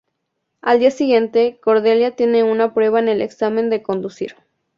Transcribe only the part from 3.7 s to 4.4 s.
conducir.